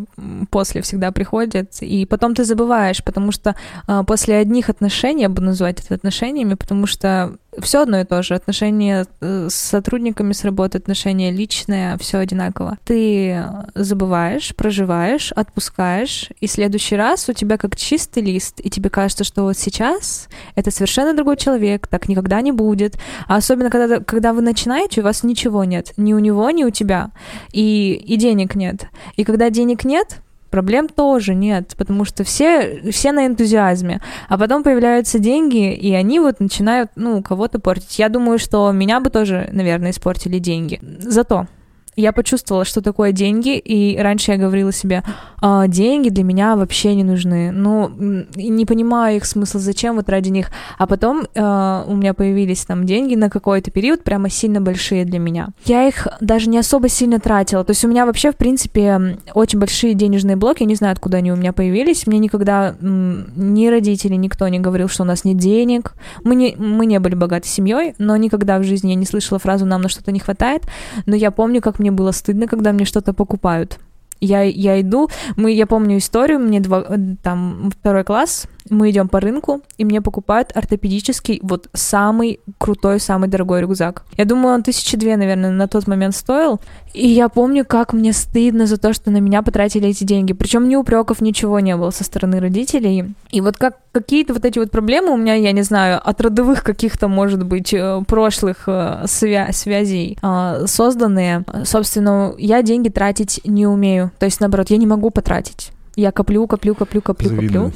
[0.51, 3.55] после всегда приходят, и потом ты забываешь, потому что
[3.87, 8.23] а, после одних отношений, я буду называть это отношениями, потому что все одно и то
[8.23, 8.35] же.
[8.35, 12.79] Отношения э, с сотрудниками с работы, отношения личные, все одинаково.
[12.85, 18.91] Ты забываешь, проживаешь, отпускаешь, и в следующий раз у тебя как чистый лист, и тебе
[18.91, 22.99] кажется, что вот сейчас это совершенно другой человек, так никогда не будет.
[23.27, 25.93] А особенно, когда, когда вы начинаете, у вас ничего нет.
[25.97, 27.11] Ни у него, ни у тебя.
[27.53, 28.87] И, и денег нет.
[29.17, 34.01] И когда денег нет, проблем тоже нет, потому что все, все на энтузиазме.
[34.29, 37.99] А потом появляются деньги, и они вот начинают, ну, кого-то портить.
[37.99, 40.81] Я думаю, что меня бы тоже, наверное, испортили деньги.
[40.99, 41.47] Зато
[41.97, 45.03] я почувствовала, что такое деньги, и раньше я говорила себе,
[45.41, 47.91] а, деньги для меня вообще не нужны, ну,
[48.37, 52.85] не понимаю их смысл, зачем вот ради них, а потом э, у меня появились там
[52.85, 55.49] деньги на какой-то период, прямо сильно большие для меня.
[55.65, 59.59] Я их даже не особо сильно тратила, то есть у меня вообще, в принципе, очень
[59.59, 64.15] большие денежные блоки, я не знаю, откуда они у меня появились, мне никогда ни родители,
[64.15, 67.95] никто не говорил, что у нас нет денег, мы не, мы не были богатой семьей,
[67.99, 70.63] но никогда в жизни я не слышала фразу «нам на что-то не хватает»,
[71.07, 73.79] но я помню, как мне мне было стыдно, когда мне что-то покупают.
[74.21, 76.85] Я, я иду, мы, я помню историю, мне два,
[77.23, 83.29] там второй класс, мы идем по рынку, и мне покупают ортопедический, вот самый крутой, самый
[83.29, 84.05] дорогой рюкзак.
[84.17, 86.61] Я думаю, он тысячи две, наверное, на тот момент стоил.
[86.95, 90.33] И я помню, как мне стыдно за то, что на меня потратили эти деньги.
[90.33, 93.15] Причем ни упреков, ничего не было со стороны родителей.
[93.31, 96.63] И вот как какие-то вот эти вот проблемы у меня, я не знаю, от родовых
[96.65, 101.45] каких-то, может быть, э, прошлых э, свя- связей э, созданные.
[101.65, 104.11] Собственно, я деньги тратить не умею.
[104.19, 105.73] То есть, наоборот, я не могу потратить.
[105.97, 107.65] Я коплю, коплю, коплю, коплю, Завидую.
[107.67, 107.73] коплю.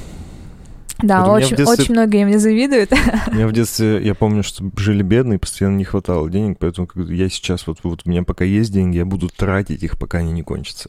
[1.03, 2.93] Да, Вот очень, детстве- очень многие мне завидуют.
[3.29, 7.29] У меня в детстве, я помню, что жили бедные, постоянно не хватало денег, поэтому я
[7.29, 10.43] сейчас, вот, вот у меня пока есть деньги, я буду тратить их, пока они не
[10.43, 10.89] кончатся.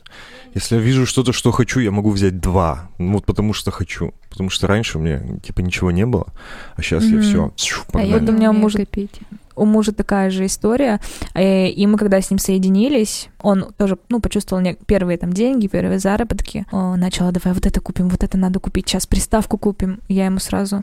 [0.54, 4.14] Если я вижу что-то, что хочу, я могу взять два, ну, вот потому что хочу.
[4.30, 6.28] Потому что раньше у меня, типа, ничего не было,
[6.76, 7.22] а сейчас я Мгм.
[7.22, 7.52] все,
[7.94, 9.20] А я Вот у не меня умею муж- копить.
[9.56, 11.00] У мужа такая же история,
[11.34, 16.00] э, и мы когда с ним соединились, он тоже, ну, почувствовал первые там деньги, первые
[16.00, 20.00] заработки, О, начал, «А давай вот это купим, вот это надо купить, сейчас приставку купим.
[20.08, 20.82] Я ему сразу,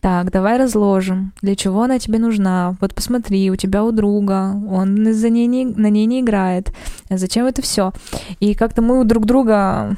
[0.00, 5.12] так, давай разложим, для чего она тебе нужна, вот посмотри, у тебя у друга, он
[5.12, 6.72] за ней не, на ней не играет,
[7.10, 7.92] зачем это все?
[8.38, 9.96] И как-то мы друг друга.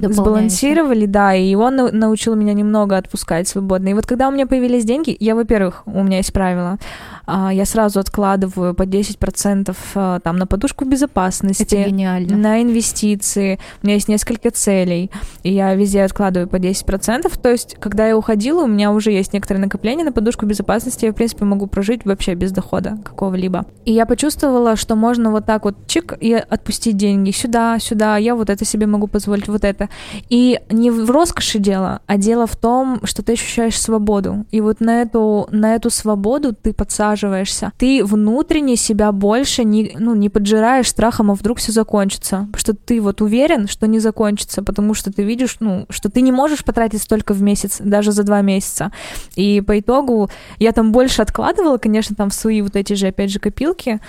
[0.00, 3.88] Сбалансировали, да, и он нау- научил меня немного отпускать свободно.
[3.88, 6.78] И вот когда у меня появились деньги, я, во-первых, у меня есть правило,
[7.26, 12.36] а, я сразу откладываю по 10% а, там на подушку безопасности, Это гениально.
[12.36, 13.58] на инвестиции.
[13.82, 15.10] У меня есть несколько целей,
[15.42, 17.38] и я везде откладываю по 10%.
[17.40, 21.04] То есть, когда я уходила, у меня уже есть некоторые накопления на подушку безопасности.
[21.04, 23.66] Я, в принципе, могу прожить вообще без дохода какого-либо.
[23.84, 28.16] И я почувствовала, что можно вот так вот чик и отпустить деньги сюда, сюда.
[28.16, 29.87] Я вот это себе могу позволить, вот это.
[30.28, 34.46] И не в роскоши дело, а дело в том, что ты ощущаешь свободу.
[34.50, 37.72] И вот на эту, на эту свободу ты подсаживаешься.
[37.78, 42.48] Ты внутренне себя больше не, ну, не поджираешь страхом, а вдруг все закончится.
[42.56, 46.32] Что ты вот уверен, что не закончится, потому что ты видишь, ну, что ты не
[46.32, 48.92] можешь потратить столько в месяц, даже за два месяца.
[49.36, 53.30] И по итогу я там больше откладывала, конечно, там в свои вот эти же, опять
[53.30, 54.00] же, копилки,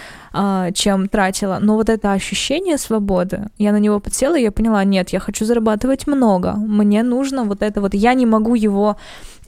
[0.73, 1.59] чем тратила.
[1.61, 5.45] Но вот это ощущение свободы, я на него подсела, и я поняла, нет, я хочу
[5.45, 6.53] зарабатывать много.
[6.53, 7.93] Мне нужно вот это вот.
[7.93, 8.97] Я не могу его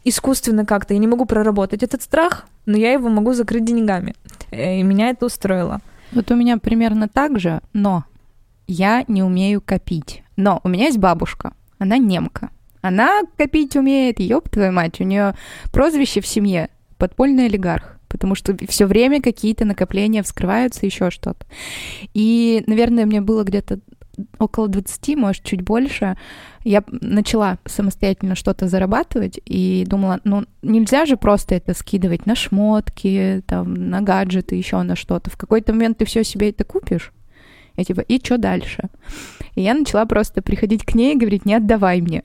[0.04, 4.15] искусственно как-то, я не могу проработать этот страх, но я его могу закрыть деньгами.
[4.52, 5.80] Э, И меня это устроило.
[6.12, 8.04] Вот у меня примерно так же, но
[8.67, 10.24] я не умею копить.
[10.36, 12.50] Но у меня есть бабушка, она немка.
[12.82, 15.36] Она копить умеет, ёб твою мать, у нее
[15.72, 21.45] прозвище в семье подпольный олигарх, потому что все время какие-то накопления вскрываются, еще что-то.
[22.13, 23.80] И, наверное, мне было где-то
[24.38, 26.17] около 20, может, чуть больше,
[26.63, 33.41] я начала самостоятельно что-то зарабатывать и думала, ну, нельзя же просто это скидывать на шмотки,
[33.47, 35.30] там, на гаджеты, еще на что-то.
[35.30, 37.13] В какой-то момент ты все себе это купишь,
[37.78, 38.89] и типа, и что дальше?
[39.56, 42.24] И я начала просто приходить к ней и говорить, не отдавай мне.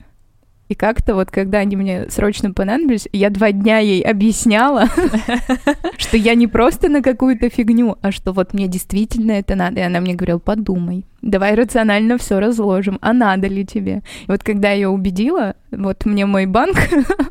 [0.69, 4.87] И как-то вот, когда они мне срочно понадобились, я два дня ей объясняла,
[5.97, 9.79] что я не просто на какую-то фигню, а что вот мне действительно это надо.
[9.79, 14.01] И она мне говорила, подумай, давай рационально все разложим, а надо ли тебе?
[14.27, 16.75] И вот когда я ее убедила, вот мне мой банк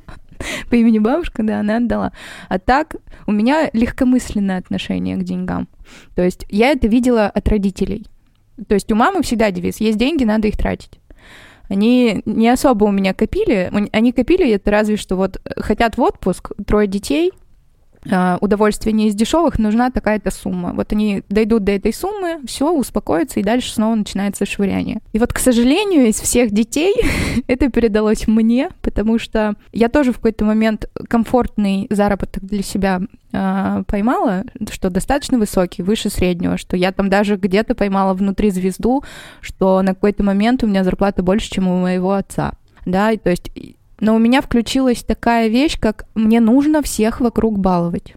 [0.70, 2.12] по имени бабушка, да, она отдала.
[2.48, 2.96] А так
[3.26, 5.68] у меня легкомысленное отношение к деньгам.
[6.14, 8.06] То есть я это видела от родителей.
[8.68, 10.98] То есть у мамы всегда девиз, есть деньги, надо их тратить.
[11.68, 13.70] Они не особо у меня копили.
[13.92, 17.32] Они копили это разве что вот э, хотят в отпуск, трое детей,
[18.40, 20.72] удовольствие не из дешевых, нужна такая-то сумма.
[20.74, 25.00] Вот они дойдут до этой суммы, все, успокоятся, и дальше снова начинается швыряние.
[25.12, 26.94] И вот, к сожалению, из всех детей
[27.46, 33.00] это передалось мне, потому что я тоже в какой-то момент комфортный заработок для себя
[33.32, 39.04] а, поймала, что достаточно высокий, выше среднего, что я там даже где-то поймала внутри звезду,
[39.40, 42.54] что на какой-то момент у меня зарплата больше, чем у моего отца.
[42.86, 43.50] Да, и то есть
[44.00, 48.14] но у меня включилась такая вещь, как мне нужно всех вокруг баловать.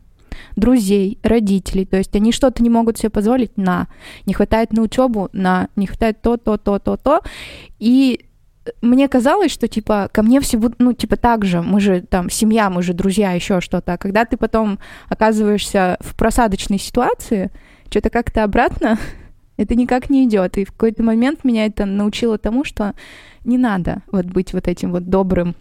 [0.55, 1.85] Друзей, родителей.
[1.85, 3.87] То есть они что-то не могут себе позволить, на.
[4.25, 5.69] Не хватает на учебу, на.
[5.75, 7.21] Не хватает то, то, то, то, то.
[7.79, 8.25] И
[8.81, 12.29] мне казалось, что типа ко мне все будут, ну, типа так же, мы же там
[12.29, 13.93] семья, мы же друзья, еще что-то.
[13.93, 17.51] А когда ты потом оказываешься в просадочной ситуации,
[17.89, 18.97] что-то как-то обратно,
[19.57, 20.57] это никак не идет.
[20.57, 22.93] И в какой-то момент меня это научило тому, что
[23.45, 25.55] не надо вот быть вот этим вот добрым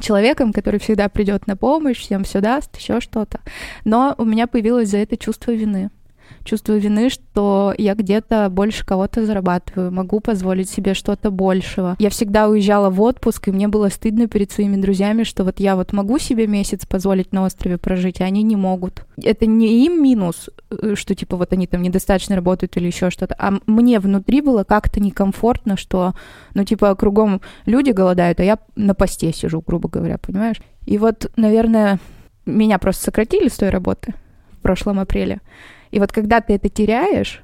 [0.00, 3.40] человеком, который всегда придет на помощь, всем все даст, еще что-то.
[3.84, 5.90] Но у меня появилось за это чувство вины.
[6.48, 11.94] Чувство вины, что я где-то больше кого-то зарабатываю, могу позволить себе что-то большего.
[11.98, 15.76] Я всегда уезжала в отпуск, и мне было стыдно перед своими друзьями, что вот я
[15.76, 19.04] вот могу себе месяц позволить на острове прожить, а они не могут.
[19.22, 23.36] Это не им минус, э, что типа вот они там недостаточно работают или еще что-то,
[23.38, 26.14] а мне внутри было как-то некомфортно, что,
[26.54, 30.56] ну типа кругом люди голодают, а я на посте сижу, грубо говоря, понимаешь?
[30.86, 31.98] И вот, наверное,
[32.46, 34.14] меня просто сократили с той работы
[34.52, 35.40] в прошлом апреле.
[35.90, 37.42] И вот когда ты это теряешь,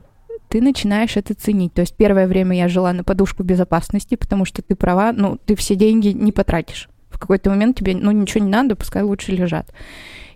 [0.48, 1.74] ты начинаешь это ценить.
[1.74, 5.56] То есть первое время я жила на подушку безопасности, потому что ты права, ну, ты
[5.56, 6.88] все деньги не потратишь.
[7.10, 9.72] В какой-то момент тебе, ну, ничего не надо, пускай лучше лежат.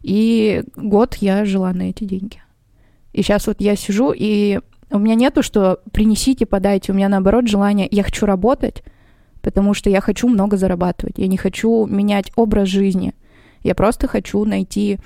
[0.02, 2.42] И год я жила на эти деньги.
[3.12, 6.92] И сейчас вот я сижу, и у меня нету, что принесите, подайте.
[6.92, 8.82] У меня наоборот желание, я хочу работать,
[9.42, 11.18] потому что я хочу много зарабатывать.
[11.18, 13.14] Я не хочу менять образ жизни.
[13.62, 14.98] Я просто хочу найти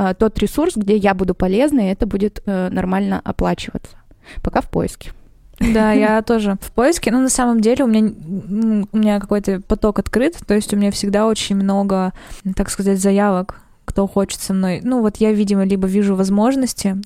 [0.00, 3.96] э, тот ресурс, где я буду полезна, и это будет э, нормально оплачиваться.
[4.42, 5.12] Пока в поиске.
[5.58, 9.98] Да, я тоже в поиске, но на самом деле у меня, у меня какой-то поток
[9.98, 12.12] открыт, то есть у меня всегда очень много,
[12.56, 14.80] так сказать, заявок, кто хочет со мной.
[14.82, 16.96] Ну вот я, видимо, либо вижу возможности,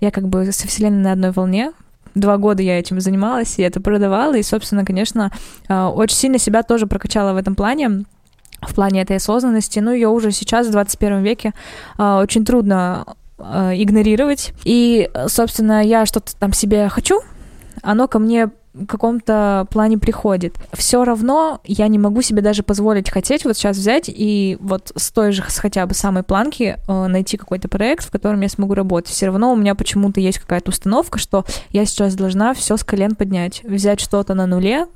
[0.00, 1.72] я как бы со Вселенной на одной волне,
[2.14, 5.32] два года я этим занималась, и это продавала, и, собственно, конечно,
[5.68, 8.04] э, очень сильно себя тоже прокачала в этом плане,
[8.62, 9.78] в плане этой осознанности.
[9.78, 11.52] Ну, ее уже сейчас, в 21 веке,
[11.98, 13.04] э, очень трудно
[13.38, 14.52] э, игнорировать.
[14.64, 17.20] И, собственно, я что-то там себе хочу,
[17.82, 20.56] оно ко мне в каком-то плане приходит.
[20.72, 25.10] Все равно я не могу себе даже позволить хотеть вот сейчас взять и вот с
[25.10, 28.74] той же с хотя бы самой планки э, найти какой-то проект, в котором я смогу
[28.74, 29.10] работать.
[29.10, 33.14] Все равно у меня почему-то есть какая-то установка, что я сейчас должна все с колен
[33.14, 34.86] поднять, взять что-то на нуле,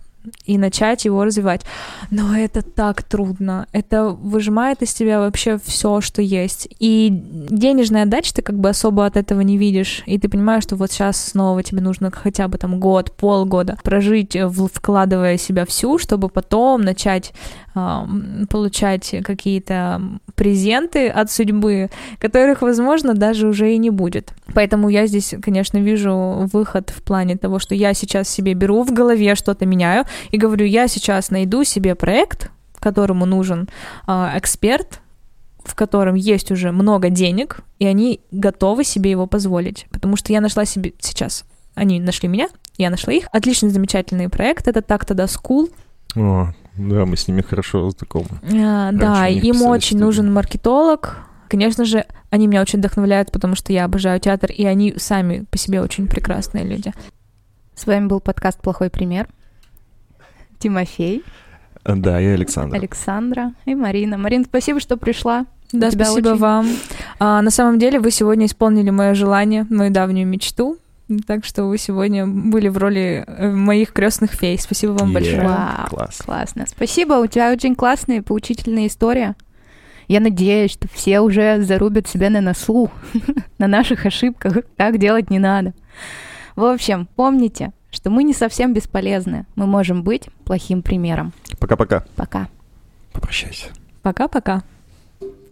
[0.45, 1.63] и начать его развивать.
[2.11, 3.67] Но это так трудно.
[3.73, 6.69] Это выжимает из тебя вообще все, что есть.
[6.79, 10.03] И денежная отдача ты как бы особо от этого не видишь.
[10.07, 14.37] И ты понимаешь, что вот сейчас снова тебе нужно хотя бы там год, полгода прожить,
[14.73, 17.33] вкладывая себя всю, чтобы потом начать
[17.73, 20.01] получать какие-то
[20.35, 24.33] презенты от судьбы, которых, возможно, даже уже и не будет.
[24.55, 28.93] Поэтому я здесь, конечно, вижу выход в плане того, что я сейчас себе беру в
[28.93, 32.51] голове что-то меняю и говорю, я сейчас найду себе проект,
[32.81, 33.69] которому нужен
[34.07, 35.01] э, эксперт,
[35.65, 39.87] в котором есть уже много денег, и они готовы себе его позволить.
[39.91, 41.45] Потому что я нашла себе сейчас,
[41.75, 42.49] они нашли меня,
[42.79, 43.27] я нашла их.
[43.31, 44.67] Отличный, замечательный проект.
[44.67, 45.71] Это так-то да School.
[46.17, 46.53] О,
[46.89, 48.29] да, мы с ними хорошо знакомы.
[48.43, 51.19] А, да, им очень нужен маркетолог.
[51.49, 55.59] Конечно же, они меня очень вдохновляют, потому что я обожаю театр, и они сами по
[55.59, 56.93] себе очень прекрасные люди.
[57.75, 59.29] С вами был подкаст «Плохой пример».
[60.59, 61.25] Тимофей.
[61.85, 62.77] Да, и Александра.
[62.77, 64.19] Александра и Марина.
[64.19, 65.47] Марин, спасибо, что пришла.
[65.73, 66.39] Да, спасибо очень...
[66.39, 66.69] вам.
[67.19, 70.79] А, на самом деле вы сегодня исполнили мое желание, мою давнюю мечту.
[71.27, 74.59] Так что вы сегодня были в роли э, моих крестных фей.
[74.59, 75.43] Спасибо вам yeah, большое.
[75.43, 76.19] Вау, класс.
[76.25, 76.67] Классно.
[76.69, 79.35] Спасибо, у тебя очень классная и поучительная история.
[80.07, 82.91] Я надеюсь, что все уже зарубят себя на носу,
[83.59, 84.59] на наших ошибках.
[84.77, 85.73] Так делать не надо.
[86.57, 89.47] В общем, помните, что мы не совсем бесполезны.
[89.57, 91.33] Мы можем быть плохим примером.
[91.59, 92.05] Пока-пока.
[92.17, 92.49] Пока.
[93.13, 93.69] Попрощайся.
[94.03, 94.63] Пока-пока.